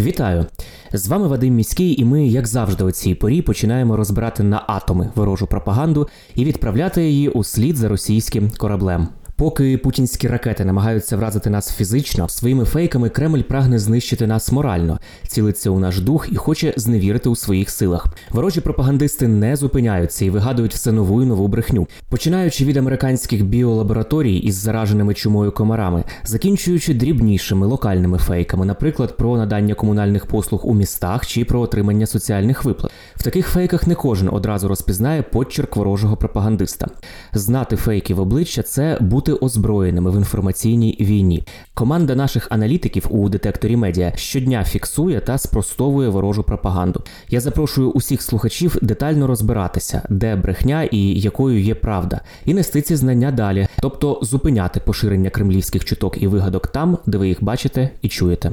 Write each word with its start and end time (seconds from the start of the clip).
Вітаю! 0.00 0.46
З 0.92 1.08
вами 1.08 1.28
Вадим 1.28 1.54
Міський, 1.54 2.00
і 2.00 2.04
ми, 2.04 2.26
як 2.26 2.46
завжди, 2.46 2.84
у 2.84 2.90
цій 2.90 3.14
порі 3.14 3.42
починаємо 3.42 3.96
розбирати 3.96 4.42
на 4.42 4.64
атоми 4.66 5.10
ворожу 5.14 5.46
пропаганду 5.46 6.08
і 6.34 6.44
відправляти 6.44 7.02
її 7.02 7.28
у 7.28 7.44
слід 7.44 7.76
за 7.76 7.88
російським 7.88 8.50
кораблем. 8.58 9.08
Поки 9.42 9.78
путінські 9.78 10.28
ракети 10.28 10.64
намагаються 10.64 11.16
вразити 11.16 11.50
нас 11.50 11.72
фізично, 11.72 12.28
своїми 12.28 12.64
фейками 12.64 13.08
Кремль 13.08 13.40
прагне 13.40 13.78
знищити 13.78 14.26
нас 14.26 14.52
морально, 14.52 14.98
цілиться 15.28 15.70
у 15.70 15.78
наш 15.78 16.00
дух 16.00 16.28
і 16.32 16.36
хоче 16.36 16.74
зневірити 16.76 17.28
у 17.28 17.36
своїх 17.36 17.70
силах. 17.70 18.06
Ворожі 18.30 18.60
пропагандисти 18.60 19.28
не 19.28 19.56
зупиняються 19.56 20.24
і 20.24 20.30
вигадують 20.30 20.74
все 20.74 20.92
нову 20.92 21.22
і 21.22 21.26
нову 21.26 21.48
брехню, 21.48 21.86
починаючи 22.08 22.64
від 22.64 22.76
американських 22.76 23.44
біолабораторій 23.44 24.36
із 24.36 24.54
зараженими 24.54 25.14
чумою 25.14 25.52
комарами, 25.52 26.04
закінчуючи 26.24 26.94
дрібнішими 26.94 27.66
локальними 27.66 28.18
фейками, 28.18 28.66
наприклад, 28.66 29.16
про 29.16 29.36
надання 29.36 29.74
комунальних 29.74 30.26
послуг 30.26 30.68
у 30.68 30.74
містах 30.74 31.26
чи 31.26 31.44
про 31.44 31.60
отримання 31.60 32.06
соціальних 32.06 32.64
виплат. 32.64 32.92
В 33.16 33.22
таких 33.22 33.48
фейках 33.48 33.86
не 33.86 33.94
кожен 33.94 34.28
одразу 34.32 34.68
розпізнає 34.68 35.22
подчерк 35.22 35.76
ворожого 35.76 36.16
пропагандиста. 36.16 36.88
Знати 37.32 37.76
фейки 37.76 38.14
в 38.14 38.20
обличчя 38.20 38.62
це 38.62 38.98
бути 39.00 39.31
озброєними 39.32 40.10
в 40.10 40.16
інформаційній 40.16 40.96
війні. 41.00 41.44
Команда 41.74 42.14
наших 42.14 42.46
аналітиків 42.50 43.06
у 43.10 43.28
детекторі 43.28 43.76
медіа 43.76 44.12
щодня 44.16 44.64
фіксує 44.64 45.20
та 45.20 45.38
спростовує 45.38 46.08
ворожу 46.08 46.42
пропаганду. 46.42 47.02
Я 47.28 47.40
запрошую 47.40 47.90
усіх 47.90 48.22
слухачів 48.22 48.76
детально 48.82 49.26
розбиратися, 49.26 50.02
де 50.08 50.36
брехня 50.36 50.82
і 50.82 51.20
якою 51.20 51.60
є 51.60 51.74
правда, 51.74 52.20
і 52.44 52.54
нести 52.54 52.82
ці 52.82 52.96
знання 52.96 53.30
далі, 53.30 53.68
тобто 53.80 54.18
зупиняти 54.22 54.80
поширення 54.80 55.30
кремлівських 55.30 55.84
чуток 55.84 56.22
і 56.22 56.26
вигадок 56.26 56.66
там, 56.66 56.98
де 57.06 57.18
ви 57.18 57.28
їх 57.28 57.44
бачите 57.44 57.90
і 58.02 58.08
чуєте. 58.08 58.52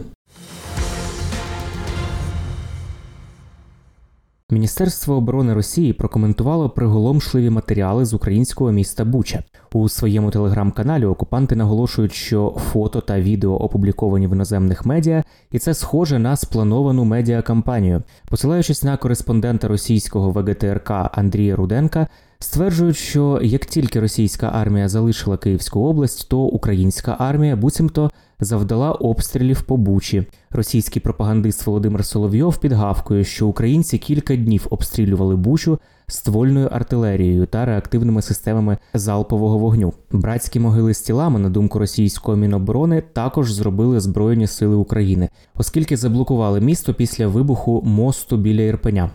Міністерство 4.52 5.16
оборони 5.16 5.53
Росії 5.53 5.94
прокоментувало 5.94 6.69
приголомшливі 6.69 7.50
матеріали 7.50 8.05
з 8.05 8.14
українського 8.14 8.72
міста 8.72 9.05
Буча. 9.05 9.44
У 9.73 9.89
своєму 9.89 10.31
телеграм-каналі 10.31 11.05
окупанти 11.05 11.55
наголошують, 11.55 12.14
що 12.14 12.58
фото 12.72 13.02
та 13.02 13.20
відео 13.20 13.52
опубліковані 13.52 14.27
в 14.27 14.33
іноземних 14.33 14.86
медіа, 14.86 15.23
і 15.52 15.59
це 15.59 15.73
схоже 15.73 16.20
на 16.20 16.36
сплановану 16.36 17.05
медіакампанію. 17.05 18.03
Посилаючись 18.30 18.83
на 18.83 18.97
кореспондента 18.97 19.67
російського 19.67 20.31
ВГТРК 20.31 20.92
Андрія 21.11 21.55
Руденка, 21.55 22.08
стверджують, 22.42 22.98
що 22.98 23.40
як 23.44 23.66
тільки 23.66 24.00
російська 24.00 24.48
армія 24.48 24.90
залишила 24.90 25.38
Київську 25.38 25.80
область, 25.80 26.30
то 26.30 26.40
українська 26.40 27.16
армія 27.20 27.56
буцімто 27.56 28.12
завдала 28.40 28.92
обстрілів 28.92 29.62
по 29.62 29.78
Бучі. 29.78 30.26
Російський 30.50 31.02
пропагандист 31.02 31.67
Володимир 31.67 32.06
Соловйов 32.06 32.58
підгавкує, 32.58 33.23
що 33.23 33.48
українці 33.48 33.98
кілька 33.98 34.36
днів 34.36 34.67
обстрілювали 34.70 35.36
Бучу 35.36 35.80
ствольною 36.08 36.67
артилерією 36.67 37.45
та 37.45 37.66
реактивними 37.66 38.22
системами 38.22 38.78
залпового 38.94 39.58
вогню. 39.58 39.94
Братські 40.11 40.60
могили 40.60 40.94
з 40.94 41.02
тілами, 41.02 41.39
на 41.39 41.49
думку 41.49 41.80
російського 41.80 42.38
міноборони, 42.38 43.04
також 43.14 43.52
зробили 43.52 43.99
Збройні 43.99 44.48
сили 44.48 44.76
України, 44.76 45.30
оскільки 45.55 45.98
заблокували 45.98 46.61
місто 46.61 46.94
після 46.94 47.28
вибуху 47.28 47.82
мосту 47.86 48.38
біля 48.38 48.61
Ірпеня. 48.61 49.10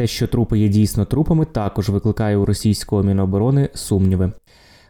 Те, 0.00 0.06
що 0.06 0.26
трупи 0.26 0.58
є 0.58 0.68
дійсно 0.68 1.04
трупами, 1.04 1.44
також 1.44 1.88
викликає 1.88 2.36
у 2.36 2.44
російського 2.44 3.02
міноборони 3.02 3.68
сумніви. 3.74 4.32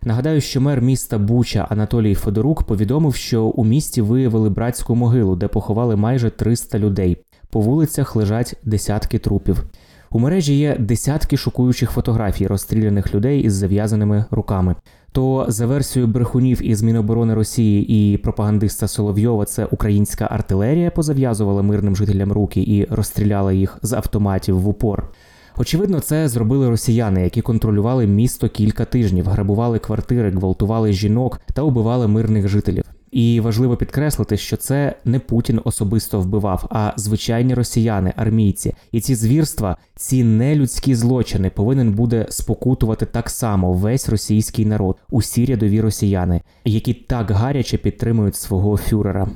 Нагадаю, 0.02 0.40
що 0.40 0.60
мер 0.60 0.80
міста 0.80 1.18
Буча 1.18 1.66
Анатолій 1.70 2.14
Федорук 2.14 2.62
повідомив, 2.62 3.14
що 3.14 3.44
у 3.44 3.64
місті 3.64 4.02
виявили 4.02 4.50
братську 4.50 4.94
могилу, 4.94 5.36
де 5.36 5.48
поховали 5.48 5.96
майже 5.96 6.30
300 6.30 6.78
людей. 6.78 7.16
По 7.50 7.60
вулицях 7.60 8.16
лежать 8.16 8.54
десятки 8.64 9.18
трупів. 9.18 9.64
У 10.10 10.18
мережі 10.18 10.58
є 10.58 10.76
десятки 10.78 11.36
шокуючих 11.36 11.90
фотографій 11.90 12.46
розстріляних 12.46 13.14
людей 13.14 13.40
із 13.40 13.52
зав'язаними 13.52 14.24
руками. 14.30 14.74
То 15.12 15.46
за 15.48 15.66
версією 15.66 16.12
брехунів 16.12 16.62
із 16.62 16.82
Міноборони 16.82 17.34
Росії 17.34 18.12
і 18.12 18.16
пропагандиста 18.16 18.88
Соловйова, 18.88 19.44
це 19.44 19.64
українська 19.64 20.24
артилерія 20.24 20.90
позав'язувала 20.90 21.62
мирним 21.62 21.96
жителям 21.96 22.32
руки 22.32 22.60
і 22.60 22.86
розстріляла 22.90 23.52
їх 23.52 23.78
з 23.82 23.92
автоматів 23.92 24.60
в 24.60 24.68
упор. 24.68 25.10
Очевидно, 25.56 26.00
це 26.00 26.28
зробили 26.28 26.68
росіяни, 26.70 27.22
які 27.22 27.42
контролювали 27.42 28.06
місто 28.06 28.48
кілька 28.48 28.84
тижнів, 28.84 29.28
грабували 29.28 29.78
квартири, 29.78 30.30
гвалтували 30.30 30.92
жінок 30.92 31.40
та 31.54 31.62
убивали 31.62 32.08
мирних 32.08 32.48
жителів. 32.48 32.84
І 33.10 33.40
важливо 33.40 33.76
підкреслити, 33.76 34.36
що 34.36 34.56
це 34.56 34.94
не 35.04 35.18
Путін 35.18 35.60
особисто 35.64 36.20
вбивав, 36.20 36.66
а 36.70 36.92
звичайні 36.96 37.54
росіяни, 37.54 38.12
армійці. 38.16 38.74
І 38.92 39.00
ці 39.00 39.14
звірства, 39.14 39.76
ці 39.96 40.24
нелюдські 40.24 40.94
злочини 40.94 41.50
повинен 41.50 41.92
буде 41.92 42.26
спокутувати 42.28 43.06
так 43.06 43.30
само 43.30 43.72
весь 43.72 44.08
російський 44.08 44.66
народ, 44.66 44.96
усі 45.10 45.46
рядові 45.46 45.80
росіяни, 45.80 46.40
які 46.64 46.94
так 46.94 47.30
гаряче 47.30 47.78
підтримують 47.78 48.36
свого 48.36 48.76
фюрера. 48.76 49.28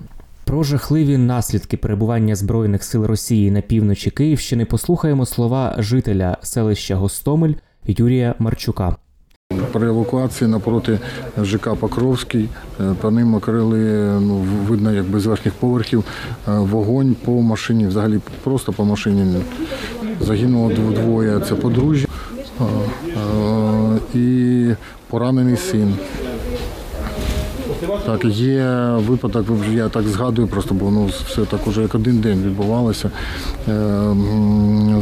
Про 0.44 0.62
жахливі 0.62 1.18
наслідки 1.18 1.76
перебування 1.76 2.34
збройних 2.34 2.84
сил 2.84 3.04
Росії 3.04 3.50
на 3.50 3.60
півночі 3.60 4.10
Київщини 4.10 4.64
послухаємо 4.64 5.26
слова 5.26 5.74
жителя 5.78 6.38
селища 6.42 6.96
Гостомель 6.96 7.54
Юрія 7.86 8.34
Марчука. 8.38 8.96
При 9.72 9.88
евакуації 9.88 10.50
напроти 10.50 10.98
ЖК 11.42 11.74
Покровський 11.74 12.48
е, 12.80 12.94
по 13.00 13.10
ним 13.10 13.34
окрили, 13.34 13.78
ну, 14.20 14.46
видно, 14.68 14.92
якби 14.92 15.20
з 15.20 15.26
верхніх 15.26 15.54
поверхів 15.54 16.04
е, 16.48 16.50
вогонь 16.50 17.16
по 17.24 17.42
машині, 17.42 17.86
взагалі 17.86 18.20
просто 18.44 18.72
по 18.72 18.84
машині. 18.84 19.42
Загинуло 20.20 20.72
двоє, 20.74 21.40
це 21.40 21.54
подружжя 21.54 22.06
е, 22.60 22.64
е, 22.64 24.18
і 24.18 24.68
поранений 25.08 25.56
син. 25.56 25.94
Так, 28.06 28.24
є 28.24 28.90
випадок, 28.96 29.46
я 29.72 29.88
так 29.88 30.08
згадую, 30.08 30.48
просто 30.48 30.74
бо 30.74 30.90
ну, 30.90 31.10
все 31.26 31.44
так 31.44 31.66
уже 31.66 31.82
як 31.82 31.94
один 31.94 32.18
день 32.20 32.42
відбувалося. 32.42 33.10
Е, 33.68 34.16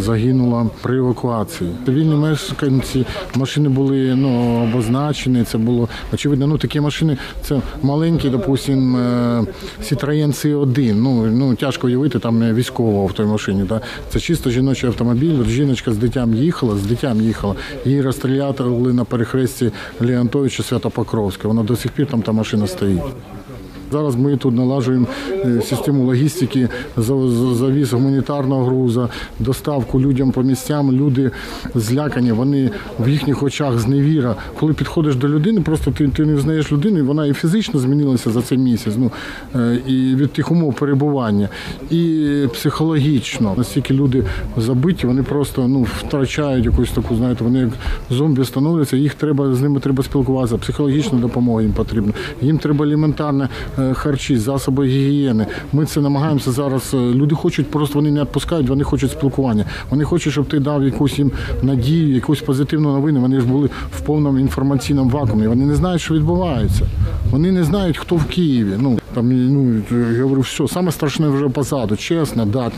загинула 0.01 0.67
при 0.83 0.99
евакуації. 0.99 1.71
Цивільні 1.87 2.15
мешканці, 2.15 3.07
машини 3.35 3.69
були 3.69 4.15
ну, 4.15 4.63
обозначені, 4.63 5.45
це 5.45 5.59
було 5.59 5.89
очевидно. 6.13 6.47
Ну, 6.47 6.59
такі 6.59 6.81
машини 6.81 7.17
це 7.43 7.61
маленькі, 7.83 8.31
допустим, 8.31 8.97
е, 8.97 9.45
Citroen 9.83 10.29
C1. 10.29 10.95
Ну, 10.95 11.27
ну, 11.27 11.55
тяжко 11.55 11.87
уявити 11.87 12.19
там 12.19 12.55
військового 12.55 13.07
в 13.07 13.13
той 13.13 13.27
машині. 13.27 13.65
Да? 13.69 13.81
Це 14.09 14.21
чисто 14.21 14.51
жіночий 14.51 14.89
автомобіль. 14.89 15.45
Жіночка 15.45 15.93
з 15.93 15.97
дитям 15.97 16.35
їхала, 16.35 16.77
з 16.77 16.83
дитям 16.83 17.21
їхала. 17.21 17.55
Її 17.85 18.03
розстріляли 18.03 18.93
на 18.93 19.05
перехресті 19.05 19.73
Леонтовича 20.01 20.63
Святопокровська. 20.63 21.49
Вона 21.49 21.63
до 21.63 21.77
сих 21.77 21.93
пір 21.93 22.07
там 22.07 22.23
та 22.23 22.33
машина 22.33 22.67
стоїть. 22.73 23.03
Зараз 23.93 24.17
ми 24.17 24.37
тут 24.37 24.55
налагоджуємо 24.55 25.07
е, 25.31 25.63
систему 25.63 26.05
логістики, 26.05 26.69
за- 26.97 27.29
за- 27.29 27.55
завіз 27.55 27.93
гуманітарного 27.93 28.65
грузу, 28.65 29.09
доставку 29.39 30.01
людям 30.01 30.33
по 30.33 30.43
місцям. 30.43 30.93
Люди 30.93 31.31
злякані, 31.75 32.33
вони 32.33 32.71
в 33.01 33.09
їхніх 33.09 33.43
очах 33.43 33.79
зневіра. 33.79 34.37
Коли 34.61 34.73
підходиш 34.73 35.17
до 35.17 35.29
людини, 35.29 35.61
просто 35.61 35.91
ти, 35.91 36.09
ти 36.09 36.25
не 36.25 36.35
взнаєш 36.35 36.73
людину, 36.73 36.99
і 36.99 37.03
вона 37.03 37.27
і 37.27 37.33
фізично 37.33 37.81
змінилася 37.81 38.31
за 38.31 38.43
цей 38.43 38.59
місяць. 38.59 38.95
Ну 38.99 39.11
е, 39.55 39.79
і 39.87 40.15
від 40.15 40.33
тих 40.33 40.51
умов 40.53 40.75
перебування, 40.75 41.49
і 41.91 42.27
психологічно. 42.55 43.55
Настільки 43.57 43.95
люди 43.95 44.25
забиті, 44.57 45.07
вони 45.07 45.23
просто 45.23 45.69
ну 45.69 45.83
втрачають 45.83 46.65
якусь 46.65 46.91
таку, 46.91 47.17
знаєте, 47.17 47.45
вони 47.45 47.59
як 47.59 47.71
зомбі 48.11 48.45
становляться. 48.45 48.97
Їх 48.97 49.15
треба 49.15 49.55
з 49.55 49.61
ними 49.61 49.81
треба 49.81 50.03
спілкуватися. 50.03 50.57
Психологічна 50.59 51.19
допомога 51.19 51.63
їм 51.63 51.73
потрібна. 51.73 52.13
Їм 52.43 52.59
треба 52.59 52.85
елементарне 52.87 53.49
е, 53.79 53.82
е, 53.82 53.82
харчі, 53.95 54.37
засоби 54.37 54.87
гігієни. 54.87 55.47
Ми 55.73 55.87
це 55.87 56.01
намагаємося 56.01 56.53
зараз. 56.53 56.91
е, 56.95 56.97
Люди 56.97 57.35
хочуть 57.35 57.71
просто 57.71 57.95
вони 57.95 58.11
не 58.11 58.21
відпускають, 58.23 58.69
вони 58.69 58.85
хочуть 58.85 59.11
спілкування. 59.11 59.65
Вони 59.91 60.05
хочуть, 60.05 60.33
щоб 60.33 60.49
ти 60.49 60.59
дав 60.61 60.85
якусь 60.85 61.19
їм 61.19 61.33
надію, 61.63 62.15
якусь 62.15 62.41
позитивну 62.41 62.93
новину. 62.93 63.21
Вони 63.21 63.41
ж 63.41 63.47
були 63.47 63.71
в 63.97 64.01
повному 64.01 64.39
інформаційному 64.39 65.11
вакуумі. 65.11 65.47
Вони 65.47 65.67
не 65.67 65.75
знають, 65.75 66.01
що 66.01 66.15
відбувається. 66.15 66.87
Вони 67.31 67.53
не 67.53 67.65
знають, 67.65 67.99
хто 67.99 68.17
в 68.17 68.25
Києві. 68.25 68.73
Ну 68.79 68.99
там 69.15 69.29
ну 69.53 69.83
я 70.17 70.23
говорю, 70.23 70.41
все, 70.41 70.69
саме 70.69 70.93
страшне 70.93 71.29
вже 71.29 71.49
позаду. 71.49 71.97
Чесно, 71.97 72.47
да, 72.47 72.71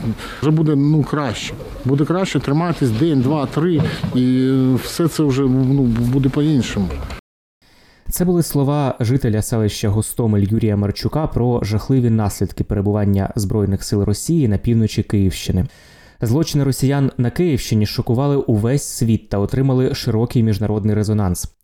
вже 0.42 0.50
буде 0.50 0.74
ну 0.76 1.02
краще. 1.02 1.54
Буде 1.84 2.04
краще 2.04 2.40
триматись 2.40 2.90
день, 2.90 3.20
два, 3.20 3.46
три, 3.46 3.80
і 4.14 4.20
е, 4.22 4.74
все 4.82 5.08
це 5.08 5.22
вже 5.22 5.42
ну 5.42 5.82
буде 5.82 6.28
по-іншому. 6.28 6.88
Це 8.14 8.24
були 8.24 8.42
слова 8.42 8.96
жителя 9.00 9.42
селища 9.42 9.88
Гостомель 9.88 10.46
Юрія 10.50 10.76
Марчука 10.76 11.26
про 11.26 11.60
жахливі 11.64 12.10
наслідки 12.10 12.64
перебування 12.64 13.32
збройних 13.36 13.84
сил 13.84 14.02
Росії 14.02 14.48
на 14.48 14.58
півночі 14.58 15.02
Київщини. 15.02 15.66
Злочини 16.20 16.64
росіян 16.64 17.10
на 17.18 17.30
Київщині 17.30 17.86
шокували 17.86 18.36
увесь 18.36 18.82
світ 18.82 19.28
та 19.28 19.38
отримали 19.38 19.94
широкий 19.94 20.42
міжнародний 20.42 20.94
резонанс. 20.94 21.54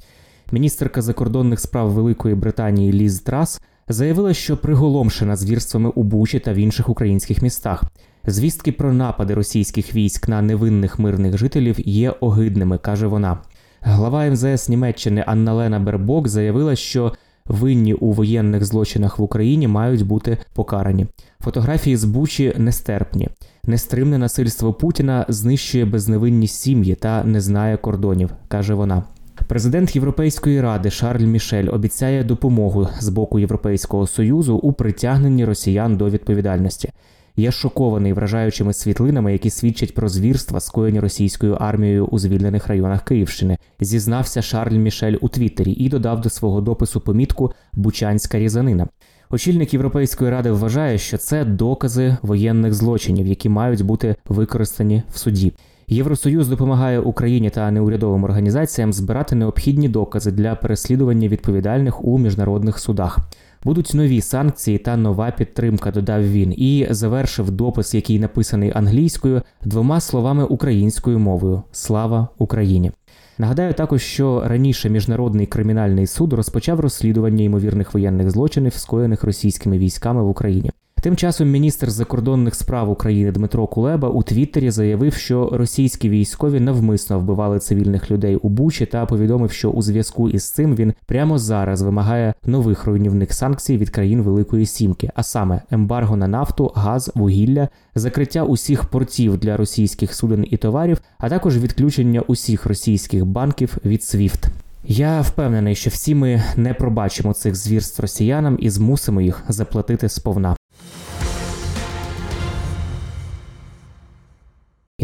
Міністерка 0.53 1.03
закордонних 1.03 1.61
справ 1.61 1.91
Великої 1.91 2.35
Британії 2.35 2.93
Ліз 2.93 3.21
Трас 3.21 3.61
заявила, 3.89 4.35
що 4.35 4.57
приголомшена 4.57 5.37
звірствами 5.37 5.89
у 5.89 6.03
Бучі 6.03 6.39
та 6.39 6.53
в 6.53 6.57
інших 6.57 6.89
українських 6.89 7.43
містах. 7.43 7.85
Звістки 8.27 8.73
про 8.73 8.93
напади 8.93 9.35
російських 9.35 9.95
військ 9.95 10.29
на 10.29 10.43
невинних 10.43 10.99
мирних 10.99 11.39
жителів 11.39 11.77
є 11.79 12.11
огидними, 12.11 12.79
каже 12.79 13.07
вона. 13.07 13.39
Глава 13.83 14.31
МЗС 14.31 14.69
Німеччини 14.69 15.25
Анна-Лена 15.27 15.81
Бербок 15.81 16.29
заявила, 16.29 16.77
що 16.77 17.13
винні 17.47 17.95
у 17.95 18.13
воєнних 18.13 18.65
злочинах 18.65 19.19
в 19.19 19.23
Україні 19.23 19.69
мають 19.69 20.07
бути 20.07 20.39
покарані. 20.55 21.07
Фотографії 21.41 21.97
з 21.97 22.05
Бучі 22.05 22.55
нестерпні. 22.59 23.29
Нестримне 23.65 24.19
насильство 24.19 24.73
Путіна 24.73 25.27
знищує 25.29 25.85
безневинність 25.85 26.61
сім'ї 26.61 26.95
та 26.95 27.25
не 27.25 27.41
знає 27.41 27.77
кордонів, 27.77 28.31
каже 28.49 28.75
вона. 28.75 29.03
Президент 29.49 29.97
Європейської 29.97 30.61
ради 30.61 30.91
Шарль 30.91 31.25
Мішель 31.25 31.69
обіцяє 31.73 32.25
допомогу 32.25 32.89
з 33.01 33.09
боку 33.09 33.39
Європейського 33.39 34.07
союзу 34.07 34.57
у 34.57 34.73
притягненні 34.73 35.45
росіян 35.45 35.97
до 35.97 36.11
відповідальності. 36.11 36.91
Я 37.41 37.51
шокований 37.51 38.13
вражаючими 38.13 38.73
світлинами, 38.73 39.33
які 39.33 39.51
свідчать 39.51 39.95
про 39.95 40.09
звірства, 40.09 40.61
скоєні 40.61 41.01
російською 41.01 41.55
армією 41.55 42.07
у 42.07 42.19
звільнених 42.19 42.67
районах 42.67 43.05
Київщини. 43.05 43.59
Зізнався 43.81 44.43
Шарль 44.43 44.77
Мішель 44.77 45.17
у 45.21 45.29
Твіттері 45.29 45.73
і 45.73 45.89
додав 45.89 46.21
до 46.21 46.31
свого 46.31 46.61
допису 46.61 47.01
помітку 47.01 47.53
Бучанська 47.73 48.39
різанина. 48.39 48.89
Очільник 49.31 49.73
Європейської 49.73 50.31
ради 50.31 50.51
вважає, 50.51 50.99
що 50.99 51.19
це 51.19 51.45
докази 51.45 52.17
воєнних 52.23 52.75
злочинів, 52.75 53.27
які 53.27 53.49
мають 53.49 53.83
бути 53.83 54.17
використані 54.29 55.03
в 55.13 55.19
суді. 55.19 55.53
Євросоюз 55.89 56.49
допомагає 56.49 57.01
Україні 57.01 57.51
та 57.51 57.71
неурядовим 57.71 58.25
організаціям 58.25 58.93
збирати 58.93 59.35
необхідні 59.35 59.89
докази 59.89 60.31
для 60.31 60.55
переслідування 60.55 61.29
відповідальних 61.29 62.05
у 62.05 62.19
міжнародних 62.19 62.79
судах. 62.79 63.19
Будуть 63.65 63.95
нові 63.95 64.21
санкції 64.21 64.79
та 64.79 64.97
нова 64.97 65.31
підтримка, 65.31 65.91
додав 65.91 66.33
він, 66.33 66.55
і 66.57 66.87
завершив 66.91 67.51
допис, 67.51 67.95
який 67.95 68.19
написаний 68.19 68.73
англійською, 68.75 69.43
двома 69.65 70.01
словами 70.01 70.45
українською 70.45 71.19
мовою 71.19 71.63
Слава 71.73 72.29
Україні. 72.39 72.93
Нагадаю 73.39 73.75
також, 73.75 74.03
що 74.03 74.43
раніше 74.47 74.91
міжнародний 74.91 75.47
кримінальний 75.47 76.07
суд 76.07 76.33
розпочав 76.33 76.81
розслідування 76.81 77.45
ймовірних 77.45 77.95
воєнних 77.95 78.31
злочинів, 78.31 78.75
скоєних 78.75 79.25
російськими 79.25 79.79
військами 79.79 80.23
в 80.23 80.29
Україні. 80.29 80.71
Тим 81.03 81.17
часом 81.17 81.51
міністр 81.51 81.91
закордонних 81.91 82.55
справ 82.55 82.91
України 82.91 83.33
Дмитро 83.33 83.67
Кулеба 83.67 84.09
у 84.09 84.23
Твіттері 84.23 84.71
заявив, 84.71 85.15
що 85.15 85.51
російські 85.53 86.09
військові 86.09 86.61
навмисно 86.61 87.19
вбивали 87.19 87.59
цивільних 87.59 88.11
людей 88.11 88.37
у 88.37 88.49
Бучі 88.49 88.87
та 88.87 89.07
повідомив, 89.07 89.53
що 89.53 89.71
у 89.71 89.83
зв'язку 89.83 90.29
із 90.29 90.51
цим 90.51 90.75
він 90.75 90.95
прямо 91.07 91.39
зараз 91.39 91.83
вимагає 91.83 92.35
нових 92.47 92.87
руйнівних 92.87 93.33
санкцій 93.33 93.77
від 93.77 93.91
країн 93.91 94.23
Великої 94.23 94.67
Сімки, 94.67 95.11
а 95.15 95.23
саме 95.23 95.63
ембарго 95.71 96.17
на 96.17 96.29
нафту, 96.29 96.73
газ, 96.75 97.13
вугілля, 97.15 97.69
закриття 97.95 98.45
усіх 98.45 98.85
портів 98.85 99.39
для 99.39 99.57
російських 99.57 100.15
суден 100.15 100.47
і 100.51 100.57
товарів, 100.57 101.01
а 101.19 101.29
також 101.29 101.59
відключення 101.59 102.21
усіх 102.21 102.67
російських 102.67 103.27
банків 103.27 103.77
від 103.85 104.01
SWIFT. 104.01 104.47
Я 104.85 105.21
впевнений, 105.21 105.75
що 105.75 105.91
всі 105.91 106.15
ми 106.15 106.43
не 106.57 106.75
пробачимо 106.75 107.33
цих 107.33 107.55
звірств 107.55 108.03
росіянам 108.03 108.57
і 108.61 108.71
змусимо 108.71 109.21
їх 109.21 109.43
заплатити 109.49 110.09
сповна. 110.09 110.57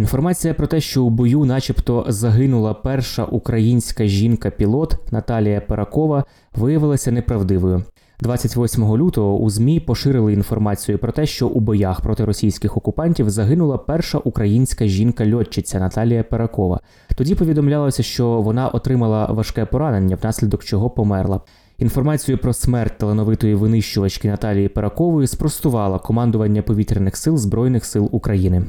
Інформація 0.07 0.55
про 0.55 0.67
те, 0.67 0.81
що 0.81 1.05
у 1.05 1.11
бою, 1.11 1.45
начебто, 1.45 2.05
загинула 2.09 2.75
перша 2.75 3.25
українська 3.25 4.07
жінка-пілот 4.07 5.13
Наталія 5.13 5.61
Перакова, 5.61 6.25
виявилася 6.55 7.13
неправдивою. 7.13 7.83
28 8.21 8.97
лютого 8.97 9.39
у 9.39 9.51
ЗМІ 9.51 9.81
поширили 9.81 10.33
інформацію 10.33 10.99
про 10.99 11.13
те, 11.13 11.27
що 11.27 11.49
у 11.49 11.61
боях 11.61 12.01
проти 12.01 12.25
російських 12.25 12.77
окупантів 12.77 13.31
загинула 13.31 13.79
перша 13.79 14.19
українська 14.19 14.87
жінка-льотчиця 14.87 15.81
Наталія 15.81 16.23
Перакова. 16.23 16.81
Тоді 17.17 17.35
повідомлялося, 17.35 18.03
що 18.03 18.29
вона 18.29 18.69
отримала 18.69 19.27
важке 19.27 19.65
поранення, 19.65 20.17
внаслідок 20.23 20.65
чого 20.65 20.91
померла. 20.91 21.41
Інформацію 21.79 22.39
про 22.39 22.53
смерть 22.53 22.99
талановитої 22.99 23.55
винищувачки 23.55 24.29
Наталії 24.29 24.69
Перакової 24.69 25.27
спростувало 25.27 25.99
командування 25.99 26.63
повітряних 26.63 27.17
сил 27.17 27.37
Збройних 27.37 27.85
сил 27.85 28.09
України. 28.13 28.63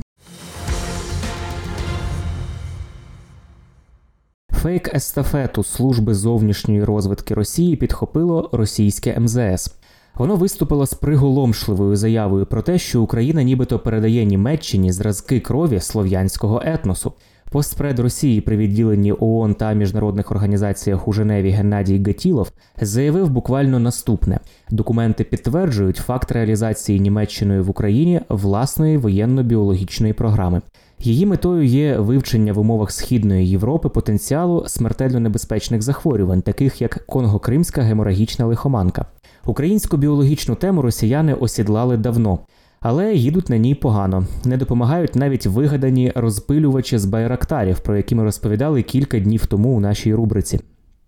Фейк 4.58 4.96
естафету 4.96 5.64
служби 5.64 6.14
зовнішньої 6.14 6.84
розвитки 6.84 7.34
Росії 7.34 7.76
підхопило 7.76 8.50
російське 8.52 9.20
МЗС. 9.20 9.76
Воно 10.16 10.36
виступило 10.36 10.86
з 10.86 10.94
приголомшливою 10.94 11.96
заявою 11.96 12.46
про 12.46 12.62
те, 12.62 12.78
що 12.78 13.02
Україна 13.02 13.44
нібито 13.44 13.80
передає 13.80 14.26
Німеччині 14.26 14.92
зразки 14.92 15.40
крові 15.40 15.80
слов'янського 15.80 16.62
етносу. 16.66 17.14
Постпред 17.52 18.00
Росії 18.00 18.42
при 18.42 18.58
відділенні 18.58 19.14
ООН 19.20 19.54
та 19.54 19.74
міжнародних 19.74 20.32
організаціях 20.32 21.08
у 21.08 21.14
Женеві 21.14 21.50
Геннадій 21.50 22.04
Гетілов 22.06 22.52
заявив 22.82 23.30
буквально 23.30 23.80
наступне: 23.80 24.40
документи 24.70 25.24
підтверджують 25.24 25.98
факт 25.98 26.32
реалізації 26.32 27.00
Німеччиною 27.00 27.64
в 27.64 27.70
Україні 27.70 28.22
власної 28.30 28.98
воєнно-біологічної 28.98 30.14
програми. 30.14 30.62
Її 31.00 31.26
метою 31.26 31.66
є 31.66 31.98
вивчення 31.98 32.54
в 32.54 32.60
умовах 32.60 32.92
східної 32.92 33.50
Європи 33.50 33.90
потенціалу 33.90 34.64
смертельно 34.68 35.20
небезпечних 35.20 35.82
захворювань, 35.82 36.42
таких 36.42 36.82
як 36.82 37.06
конго-кримська 37.08 37.82
геморагічна 37.82 38.46
лихоманка. 38.46 39.06
Українську 39.46 39.98
біологічну 39.98 40.56
тему 40.56 40.82
росіяни 40.82 41.34
осідлали 41.34 41.98
давно, 41.98 42.40
але 42.80 43.14
їдуть 43.14 43.50
на 43.50 43.58
ній 43.58 43.76
погано. 43.76 44.28
Не 44.46 44.58
допомагають 44.58 45.16
навіть 45.16 45.46
вигадані 45.46 46.12
розпилювачі 46.16 46.98
з 46.98 47.06
байрактарів, 47.06 47.80
про 47.80 47.98
які 47.98 48.16
ми 48.16 48.24
розповідали 48.24 48.84
кілька 48.84 49.20
днів 49.20 49.46
тому 49.46 49.70
у 49.78 49.80
нашій 49.80 50.14
рубриці. 50.14 50.60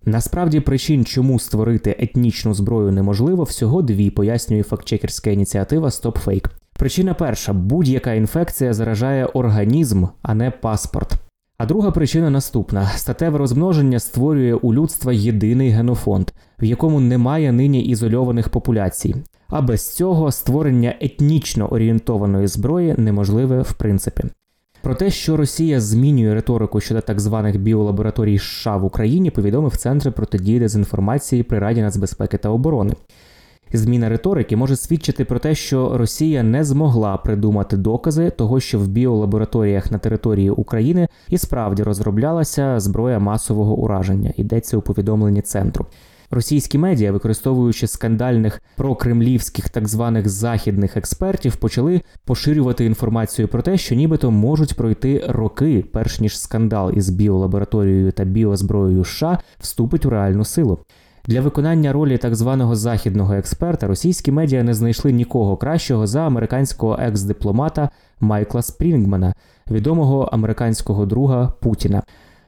Насправді 0.05 0.59
причин, 0.59 1.05
чому 1.05 1.39
створити 1.39 1.95
етнічну 1.99 2.53
зброю 2.53 2.91
неможливо, 2.91 3.43
всього 3.43 3.81
дві 3.81 4.09
пояснює 4.09 4.63
фактчекерська 4.63 5.29
ініціатива 5.29 5.87
StopFake. 5.87 6.49
Причина 6.79 7.13
перша: 7.13 7.53
будь-яка 7.53 8.13
інфекція 8.13 8.73
заражає 8.73 9.25
організм, 9.25 10.05
а 10.21 10.33
не 10.35 10.51
паспорт. 10.51 11.13
А 11.57 11.65
друга 11.65 11.91
причина 11.91 12.29
наступна: 12.29 12.87
статеве 12.95 13.37
розмноження 13.37 13.99
створює 13.99 14.53
у 14.53 14.73
людства 14.73 15.13
єдиний 15.13 15.69
генофонд, 15.69 16.31
в 16.59 16.63
якому 16.63 16.99
немає 16.99 17.51
нині 17.51 17.81
ізольованих 17.81 18.49
популяцій. 18.49 19.15
А 19.47 19.61
без 19.61 19.95
цього 19.95 20.31
створення 20.31 20.95
етнічно 21.01 21.67
орієнтованої 21.67 22.47
зброї 22.47 22.95
неможливе 22.97 23.61
в 23.61 23.73
принципі. 23.73 24.23
Про 24.81 24.95
те, 24.95 25.09
що 25.09 25.37
Росія 25.37 25.81
змінює 25.81 26.33
риторику 26.33 26.81
щодо 26.81 27.01
так 27.01 27.19
званих 27.19 27.59
біолабораторій 27.59 28.39
США 28.39 28.77
в 28.77 28.85
Україні, 28.85 29.31
повідомив 29.31 29.77
Центр 29.77 30.11
протидії 30.11 30.59
дезінформації 30.59 31.43
при 31.43 31.59
Раді 31.59 31.81
нацбезпеки 31.81 32.37
та 32.37 32.49
оборони. 32.49 32.93
Зміна 33.73 34.09
риторики 34.09 34.55
може 34.55 34.75
свідчити 34.75 35.25
про 35.25 35.39
те, 35.39 35.55
що 35.55 35.97
Росія 35.97 36.43
не 36.43 36.63
змогла 36.63 37.17
придумати 37.17 37.77
докази 37.77 38.29
того, 38.29 38.59
що 38.59 38.79
в 38.79 38.87
біолабораторіях 38.87 39.91
на 39.91 39.97
території 39.97 40.49
України 40.49 41.07
і 41.29 41.37
справді 41.37 41.83
розроблялася 41.83 42.79
зброя 42.79 43.19
масового 43.19 43.75
ураження. 43.75 44.33
Йдеться 44.37 44.77
у 44.77 44.81
повідомленні 44.81 45.41
центру. 45.41 45.85
Російські 46.31 46.77
медіа, 46.77 47.11
використовуючи 47.11 47.87
скандальних 47.87 48.61
прокремлівських 48.75 49.69
так 49.69 49.87
званих 49.87 50.29
західних 50.29 50.97
експертів, 50.97 51.55
почали 51.55 52.01
поширювати 52.25 52.85
інформацію 52.85 53.47
про 53.47 53.61
те, 53.61 53.77
що 53.77 53.95
нібито 53.95 54.31
можуть 54.31 54.75
пройти 54.75 55.23
роки, 55.27 55.85
перш 55.91 56.19
ніж 56.19 56.39
скандал 56.39 56.91
із 56.95 57.09
біолабораторією 57.09 58.11
та 58.11 58.23
біозброєю 58.23 59.05
США 59.05 59.39
вступить 59.59 60.05
у 60.05 60.09
реальну 60.09 60.45
силу. 60.45 60.79
Для 61.27 61.41
виконання 61.41 61.93
ролі 61.93 62.17
так 62.17 62.35
званого 62.35 62.75
західного 62.75 63.33
експерта 63.33 63.87
російські 63.87 64.31
медіа 64.31 64.63
не 64.63 64.73
знайшли 64.73 65.11
нікого 65.11 65.57
кращого 65.57 66.07
за 66.07 66.27
американського 66.27 66.97
екс-дипломата 67.01 67.89
Майкла 68.19 68.61
Спрінгмана, 68.61 69.33
відомого 69.71 70.21
американського 70.21 71.05
друга 71.05 71.53
Путіна. 71.59 72.03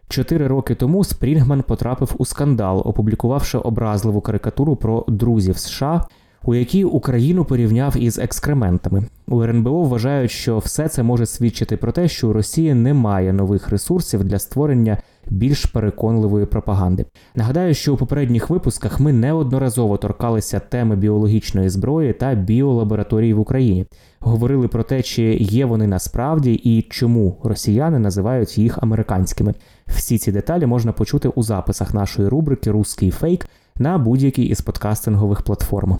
Чотири 0.08 0.48
роки 0.48 0.76
тому 0.76 1.04
Спрінгман 1.04 1.62
потрапив 1.62 2.16
у 2.18 2.26
скандал, 2.26 2.82
опублікувавши 2.86 3.58
образливу 3.58 4.22
карикатуру 4.22 4.76
про 4.76 5.06
друзів 5.08 5.58
США, 5.58 6.06
у 6.44 6.56
якій 6.56 6.84
Україну 6.84 7.46
порівняв 7.46 7.98
із 7.98 8.20
екскрементами. 8.20 9.04
У 9.28 9.44
РНБО 9.44 9.84
вважають, 9.84 10.32
що 10.32 10.58
все 10.58 10.88
це 10.88 11.04
може 11.04 11.26
свідчити 11.26 11.78
про 11.78 11.92
те, 11.92 12.08
що 12.08 12.30
у 12.30 12.34
Росії 12.34 12.74
немає 12.74 13.34
нових 13.34 13.70
ресурсів 13.70 14.24
для 14.24 14.40
створення 14.40 14.98
більш 15.30 15.66
переконливої 15.66 16.46
пропаганди. 16.46 17.06
Нагадаю, 17.36 17.74
що 17.74 17.94
у 17.94 17.98
попередніх 17.98 18.50
випусках 18.50 19.00
ми 19.00 19.14
неодноразово 19.14 19.98
торкалися 19.98 20.60
теми 20.60 20.96
біологічної 20.96 21.70
зброї 21.70 22.14
та 22.14 22.36
біолабораторії 22.36 23.34
в 23.34 23.40
Україні. 23.40 23.86
Говорили 24.20 24.68
про 24.68 24.84
те, 24.84 25.02
чи 25.02 25.24
є 25.34 25.66
вони 25.66 25.88
насправді 25.88 26.54
і 26.54 26.82
чому 26.82 27.38
росіяни 27.44 28.00
називають 28.00 28.58
їх 28.58 28.78
американськими. 28.82 29.54
Всі 29.88 30.18
ці 30.18 30.32
деталі 30.32 30.66
можна 30.66 30.92
почути 30.92 31.28
у 31.28 31.44
записах 31.44 31.94
нашої 31.94 32.28
рубрики 32.28 32.72
Руський 32.72 33.12
фейк 33.12 33.48
на 33.78 33.98
будь-якій 33.98 34.44
із 34.44 34.62
подкастингових 34.62 35.42
платформ. 35.42 36.00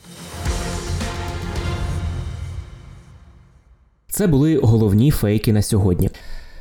Це 4.08 4.28
були 4.28 4.58
головні 4.58 5.12
фейки 5.12 5.54
на 5.54 5.62
сьогодні. 5.62 6.10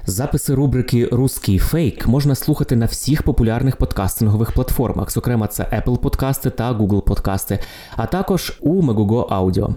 Записи 0.07 0.55
рубрики 0.55 1.09
Руський 1.13 1.59
фейк 1.59 2.07
можна 2.07 2.35
слухати 2.35 2.77
на 2.77 2.87
всіх 2.87 3.23
популярних 3.23 3.77
подкастингових 3.77 4.53
платформах, 4.53 5.11
зокрема, 5.11 5.47
це 5.47 5.63
Apple 5.63 5.99
Подкасти 5.99 6.51
та 6.51 6.73
Google 6.73 7.03
Подкасти, 7.03 7.59
а 7.97 8.07
також 8.07 8.59
у 8.61 8.83
Megugo 8.83 9.29
Audio. 9.29 9.75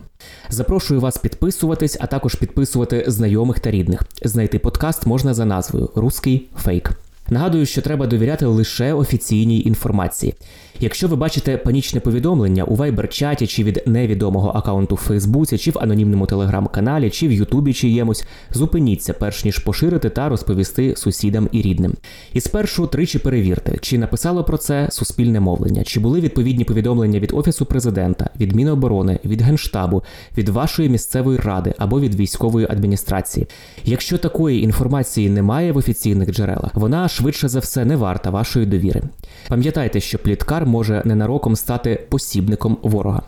Запрошую 0.50 1.01
вас 1.01 1.18
підписуватись, 1.18 1.98
а 2.01 2.08
також 2.08 2.36
підписувати 2.36 3.03
знайомих 3.08 3.60
та 3.60 3.72
рідних. 3.72 4.03
Знайти 4.22 4.60
подкаст 4.60 5.06
можна 5.06 5.34
за 5.34 5.46
назвою 5.46 5.89
Руський 5.96 6.48
фейк. 6.58 6.92
Нагадую, 7.30 7.65
що 7.65 7.82
треба 7.82 8.08
довіряти 8.08 8.46
лише 8.46 8.94
офіційній 8.94 9.62
інформації. 9.62 10.34
Якщо 10.80 11.08
ви 11.08 11.15
бачите 11.15 11.58
панічне 11.58 12.00
повідомлення 12.00 12.63
у 12.63 12.75
Viber-чаті 12.75 13.48
чи 13.48 13.63
від 13.63 13.84
невідомого 13.86 14.50
аккаунту 14.50 14.96
в 14.96 14.98
Фейсбуці, 14.98 15.58
чи 15.58 15.72
в 15.72 15.80
анонімному 15.80 16.25
телеграм-каналі, 16.25 17.10
чи 17.10 17.27
в 17.27 17.32
Ютубі 17.32 17.74
чиємусь, 17.74 18.24
зупиніться, 18.51 19.13
перш 19.13 19.46
ніж 19.46 19.60
поширити 19.60 20.10
та 20.10 20.30
розповісти 20.30 20.96
сусідам 20.96 21.50
і 21.51 21.62
рідним. 21.62 21.94
І 22.34 22.42
спершу 22.42 22.88
тричі 22.88 23.20
перевірте, 23.20 23.77
чи 23.82 23.98
написало 23.98 24.44
про 24.44 24.58
це 24.58 24.88
суспільне 24.92 25.39
мовлення, 25.39 25.84
чи 25.84 26.00
були 26.00 26.20
відповідні 26.20 26.63
повідомлення 26.63 27.20
від 27.20 27.32
Офісу 27.34 27.65
президента, 27.65 28.30
від 28.39 28.56
Міноборони, 28.56 29.20
від 29.25 29.42
Генштабу, 29.42 30.03
від 30.38 30.50
вашої 30.50 30.89
місцевої 30.89 31.38
ради 31.38 31.74
або 31.77 32.00
від 32.00 32.15
військової 32.15 32.68
адміністрації. 32.70 33.48
Якщо 33.86 34.18
такої 34.18 34.63
інформації 34.63 35.30
немає 35.30 35.72
в 35.72 35.77
офіційних 35.77 36.32
джерелах, 36.32 36.72
вона 36.75 37.08
швидше 37.13 37.48
за 37.50 37.60
все 37.60 37.86
не 37.86 37.96
варта 37.96 38.29
вашої 38.29 38.65
довіри. 38.65 39.01
Пам'ятайте, 39.48 40.00
що 40.00 40.20
пліткар 40.20 40.65
може 40.65 41.01
ненароком 41.05 41.55
стати 41.55 42.08
посібником 42.10 42.77
ворога. 42.84 43.22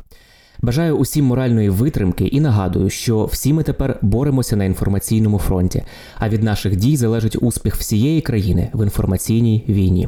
Бажаю 0.62 0.98
усім 0.98 1.26
моральної 1.26 1.70
витримки 1.70 2.26
і 2.26 2.42
нагадую, 2.42 2.90
що 2.90 3.26
всі 3.26 3.54
ми 3.54 3.64
тепер 3.64 3.98
боремося 4.02 4.56
на 4.56 4.66
інформаційному 4.66 5.40
фронті, 5.40 5.84
а 6.20 6.30
від 6.30 6.44
наших 6.44 6.76
дій 6.76 6.98
залежить 6.98 7.38
успіх 7.42 7.76
всієї 7.76 8.22
країни 8.22 8.70
в 8.74 8.84
інформаційній 8.84 9.66
війні. 9.70 10.08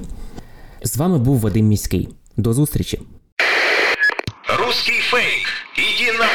З 0.84 0.98
вами 0.98 1.18
був 1.18 1.40
Вадим 1.40 1.68
Міський. 1.68 2.10
До 2.38 2.54
зустрічі! 2.54 3.00
Русский 4.60 5.00
фейк. 5.00 5.48
Иди 5.78 6.18
на... 6.20 6.28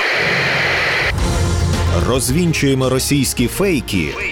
Розвінчуємо 2.08 2.88
російські 2.88 3.46
фейки, 3.46 4.06
Фейки. 4.06 4.31